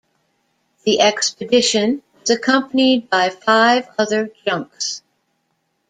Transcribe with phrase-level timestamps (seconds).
[0.83, 5.03] The expedition was accompanied by five other junks.